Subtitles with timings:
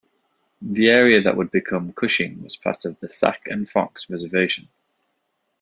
[0.63, 4.67] The area that would become Cushing was part of the Sac and Fox Reservation.